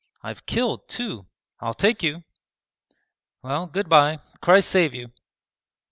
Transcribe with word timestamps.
I've 0.23 0.47
killed 0.47 0.89
two. 0.89 1.27
I'll 1.59 1.75
take 1.75 2.01
you.' 2.01 2.23
'Well, 3.43 3.67
good 3.67 3.87
bye! 3.87 4.17
Christ 4.41 4.71
save 4.71 4.95
you.' 4.95 5.11